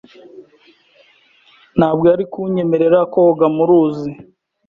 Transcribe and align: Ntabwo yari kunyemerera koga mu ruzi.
Ntabwo 1.77 2.03
yari 2.11 2.25
kunyemerera 2.31 2.99
koga 3.13 3.45
mu 3.55 3.63
ruzi. 3.69 4.09